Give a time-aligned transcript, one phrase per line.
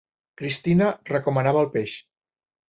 [0.41, 1.95] Christina recomanava el peix.